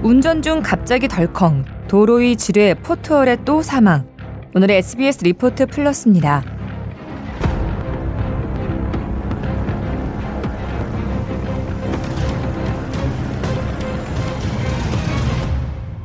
[0.00, 4.06] 운전 중 갑자기 덜컹, 도로 위 지뢰 포트홀에 또 사망.
[4.54, 6.44] 오늘의 SBS 리포트 플러스입니다.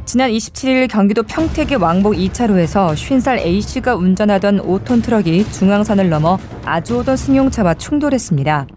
[0.06, 7.16] 지난 27일 경기도 평택의 왕복 2차로에서 50살 A씨가 운전하던 5톤 트럭이 중앙선을 넘어 마주 오던
[7.16, 8.68] 승용차와 충돌했습니다.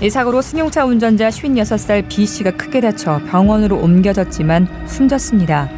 [0.00, 5.70] 이 사고로 승용차 운전자 56살 B씨가 크게 다쳐 병원으로 옮겨졌지만 숨졌습니다.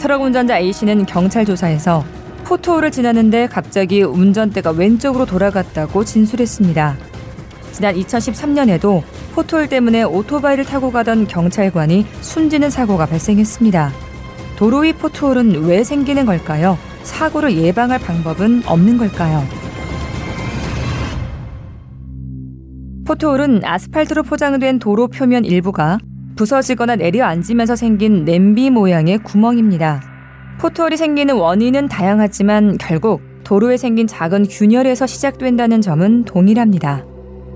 [0.00, 2.04] 트럭 운전자 A씨는 경찰 조사에서
[2.44, 6.96] 포토홀을 지나는데 갑자기 운전대가 왼쪽으로 돌아갔다고 진술했습니다.
[7.70, 9.02] 지난 2013년에도
[9.34, 13.92] 포톨 때문에 오토바이를 타고 가던 경찰관이 숨지는 사고가 발생했습니다.
[14.56, 16.76] 도로 위 포톨은 왜 생기는 걸까요?
[17.04, 19.61] 사고를 예방할 방법은 없는 걸까요?
[23.04, 25.98] 포톨은 아스팔트로 포장된 도로 표면 일부가
[26.36, 30.00] 부서지거나 내려앉으면서 생긴 냄비 모양의 구멍입니다.
[30.60, 37.04] 포톨이 생기는 원인은 다양하지만 결국 도로에 생긴 작은 균열에서 시작된다는 점은 동일합니다.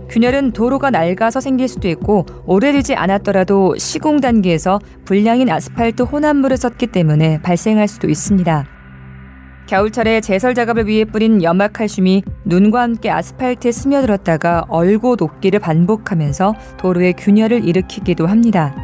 [0.09, 7.41] 균열은 도로가 낡아서 생길 수도 있고 오래되지 않았더라도 시공 단계에서 불량인 아스팔트 혼합물을 썼기 때문에
[7.43, 8.76] 발생할 수도 있습니다.
[9.67, 17.65] 겨울철에 제설 작업을 위해 뿌린 염화칼슘이 눈과 함께 아스팔트에 스며들었다가 얼고 녹기를 반복하면서 도로에 균열을
[17.65, 18.75] 일으키기도 합니다.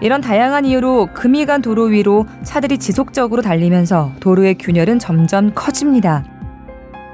[0.00, 6.24] 이런 다양한 이유로 금이 간 도로 위로 차들이 지속적으로 달리면서 도로의 균열은 점점 커집니다.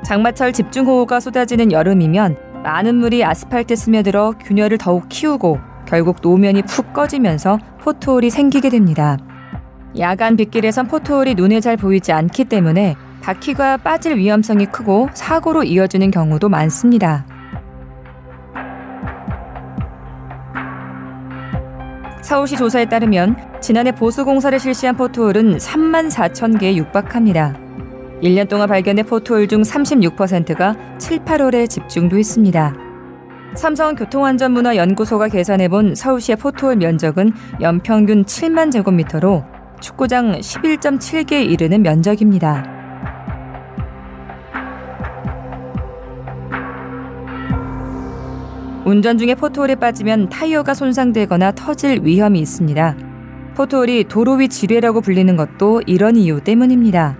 [0.04, 7.58] 장마철 집중호우가 쏟아지는 여름이면 많은 물이 아스팔트에 스며들어 균열을 더욱 키우고 결국 노면이 푹 꺼지면서
[7.80, 9.16] 포토홀이 생기게 됩니다.
[9.98, 16.48] 야간 빗길에선 포토홀이 눈에 잘 보이지 않기 때문에 바퀴가 빠질 위험성이 크고 사고로 이어지는 경우도
[16.48, 17.26] 많습니다.
[22.22, 27.54] 서울시 조사에 따르면 지난해 보수공사를 실시한 포토홀은 3만 4천 개에 육박합니다.
[28.22, 32.74] 1년 동안 발견된 포토홀 중 36%가 7, 8월에 집중도 했습니다.
[33.54, 39.51] 삼성 교통안전문화연구소가 계산해본 서울시의 포토홀 면적은 연평균 7만 제곱미터로
[39.82, 42.64] 축구장 11.7개에 이르는 면적입니다.
[48.86, 52.96] 운전 중에 포토홀에 빠지면 타이어가 손상되거나 터질 위험이 있습니다.
[53.54, 57.16] 포토홀이 도로 위 지뢰라고 불리는 것도 이런 이유 때문입니다.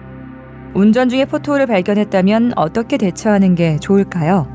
[0.75, 4.51] 운전 중에 포토홀을 발견했다면 어떻게 대처하는 게 좋을까요?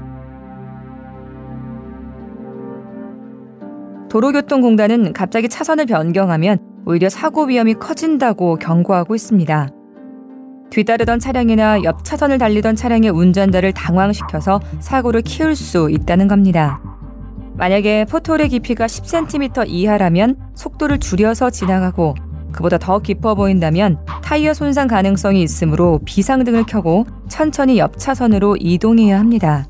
[4.09, 9.69] 도로교통공단은 갑자기 차선을 변경하면 오히려 사고 위험이 커진다고 경고하고 있습니다.
[10.69, 16.81] 뒤따르던 차량이나 옆 차선을 달리던 차량의 운전자를 당황시켜서 사고를 키울 수 있다는 겁니다.
[17.55, 22.15] 만약에 포톨의 깊이가 10cm 이하라면 속도를 줄여서 지나가고
[22.53, 29.67] 그보다 더 깊어 보인다면 타이어 손상 가능성이 있으므로 비상등을 켜고 천천히 옆 차선으로 이동해야 합니다.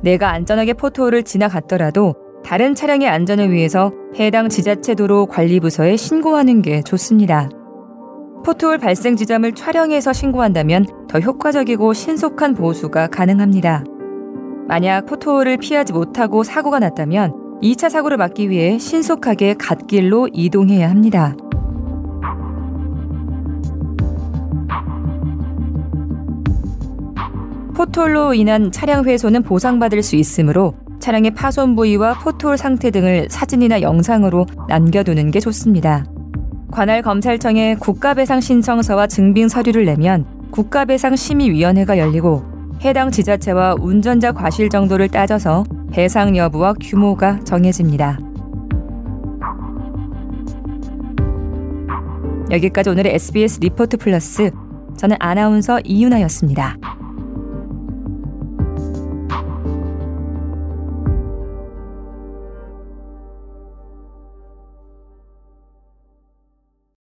[0.00, 2.14] 내가 안전하게 포토를 지나갔더라도
[2.44, 7.48] 다른 차량의 안전을 위해서 해당 지자체 도로 관리부서에 신고하는 게 좋습니다.
[8.44, 13.84] 포토홀 발생 지점을 촬영해서 신고한다면 더 효과적이고 신속한 보수가 가능합니다.
[14.66, 21.36] 만약 포토홀을 피하지 못하고 사고가 났다면 2차 사고를 막기 위해 신속하게 갓길로 이동해야 합니다.
[27.74, 34.46] 포톨로 인한 차량 훼손은 보상받을 수 있으므로 차량의 파손 부위와 포톨 상태 등을 사진이나 영상으로
[34.68, 36.04] 남겨두는 게 좋습니다.
[36.70, 42.44] 관할 검찰청에 국가배상 신청서와 증빙 서류를 내면 국가배상 심의위원회가 열리고
[42.84, 48.20] 해당 지자체와 운전자 과실 정도를 따져서 배상 여부와 규모가 정해집니다.
[52.52, 54.52] 여기까지 오늘의 SBS 리포트 플러스
[54.96, 56.76] 저는 아나운서 이윤아였습니다.